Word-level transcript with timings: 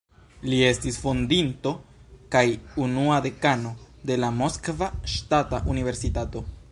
Li 0.51 0.59
estis 0.67 0.95
fondinto 1.01 1.73
kaj 2.35 2.43
unua 2.85 3.19
dekano 3.27 3.75
de 4.11 4.19
la 4.25 4.31
Moskva 4.41 4.89
Ŝtata 5.17 5.65
Universitato. 5.75 6.47